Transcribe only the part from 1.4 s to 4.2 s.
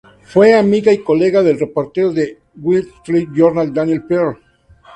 del reportero de "The Wall Street Journal" Daniel